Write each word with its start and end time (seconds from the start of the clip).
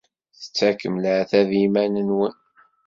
Tettakfemt 0.39 1.01
leɛtab 1.03 1.49
i 1.53 1.57
yiman-nwent. 1.61 2.37